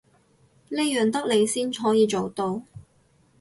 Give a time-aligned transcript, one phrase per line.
[0.69, 2.63] 呢樣得你先可以做到